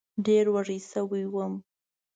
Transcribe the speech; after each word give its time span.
ډېره 0.25 0.49
وږې 0.55 0.77
سوې 0.91 1.23
وم 1.33 1.53